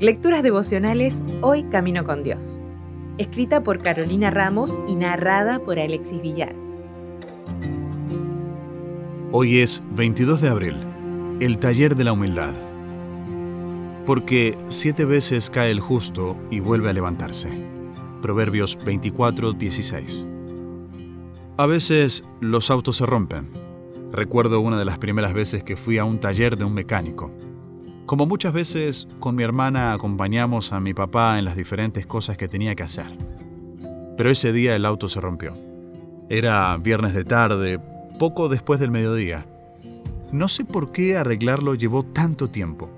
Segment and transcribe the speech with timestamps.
[0.00, 2.62] Lecturas devocionales Hoy Camino con Dios.
[3.18, 6.54] Escrita por Carolina Ramos y narrada por Alexis Villar.
[9.30, 10.76] Hoy es 22 de abril,
[11.40, 12.54] el taller de la humildad.
[14.06, 17.50] Porque siete veces cae el justo y vuelve a levantarse.
[18.22, 20.24] Proverbios 24, 16.
[21.58, 23.59] A veces los autos se rompen.
[24.12, 27.30] Recuerdo una de las primeras veces que fui a un taller de un mecánico.
[28.06, 32.48] Como muchas veces, con mi hermana acompañamos a mi papá en las diferentes cosas que
[32.48, 33.06] tenía que hacer.
[34.16, 35.54] Pero ese día el auto se rompió.
[36.28, 37.80] Era viernes de tarde,
[38.18, 39.46] poco después del mediodía.
[40.32, 42.90] No sé por qué arreglarlo llevó tanto tiempo.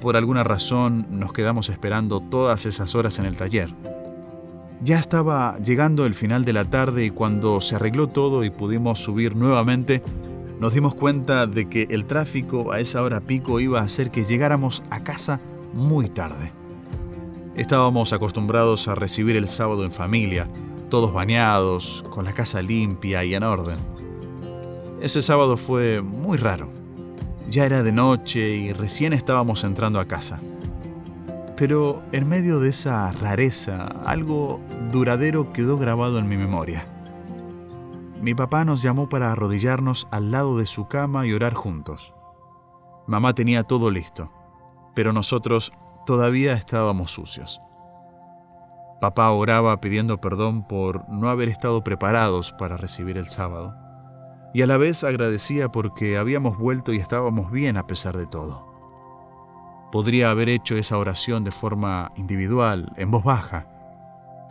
[0.00, 3.74] Por alguna razón nos quedamos esperando todas esas horas en el taller.
[4.82, 8.98] Ya estaba llegando el final de la tarde y cuando se arregló todo y pudimos
[8.98, 10.02] subir nuevamente,
[10.60, 14.26] nos dimos cuenta de que el tráfico a esa hora pico iba a hacer que
[14.26, 15.40] llegáramos a casa
[15.72, 16.52] muy tarde.
[17.56, 20.48] Estábamos acostumbrados a recibir el sábado en familia,
[20.90, 23.78] todos bañados, con la casa limpia y en orden.
[25.00, 26.70] Ese sábado fue muy raro.
[27.48, 30.40] Ya era de noche y recién estábamos entrando a casa.
[31.56, 34.60] Pero en medio de esa rareza, algo
[34.92, 36.86] duradero quedó grabado en mi memoria.
[38.20, 42.14] Mi papá nos llamó para arrodillarnos al lado de su cama y orar juntos.
[43.06, 44.30] Mamá tenía todo listo,
[44.94, 45.72] pero nosotros
[46.04, 47.62] todavía estábamos sucios.
[49.00, 53.74] Papá oraba pidiendo perdón por no haber estado preparados para recibir el sábado,
[54.52, 58.66] y a la vez agradecía porque habíamos vuelto y estábamos bien a pesar de todo.
[59.92, 63.66] Podría haber hecho esa oración de forma individual, en voz baja,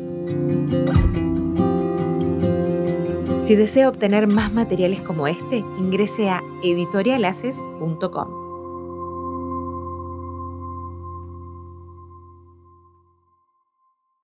[3.42, 8.44] Si desea obtener más materiales como este, ingrese a editorialaces.com.